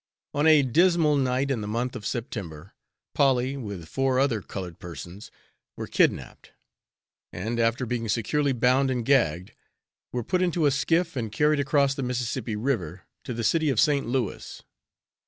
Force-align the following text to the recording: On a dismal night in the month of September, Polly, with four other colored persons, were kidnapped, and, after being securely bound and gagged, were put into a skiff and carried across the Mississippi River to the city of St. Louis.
On 0.33 0.47
a 0.47 0.63
dismal 0.63 1.15
night 1.15 1.51
in 1.51 1.61
the 1.61 1.67
month 1.67 1.95
of 1.95 2.07
September, 2.07 2.73
Polly, 3.13 3.55
with 3.55 3.87
four 3.87 4.17
other 4.19 4.41
colored 4.41 4.79
persons, 4.79 5.29
were 5.77 5.85
kidnapped, 5.85 6.53
and, 7.31 7.59
after 7.59 7.85
being 7.85 8.09
securely 8.09 8.51
bound 8.51 8.89
and 8.89 9.05
gagged, 9.05 9.51
were 10.11 10.23
put 10.23 10.41
into 10.41 10.65
a 10.65 10.71
skiff 10.71 11.15
and 11.15 11.31
carried 11.31 11.59
across 11.59 11.93
the 11.93 12.01
Mississippi 12.01 12.55
River 12.55 13.03
to 13.25 13.31
the 13.35 13.43
city 13.43 13.69
of 13.69 13.79
St. 13.79 14.07
Louis. 14.07 14.63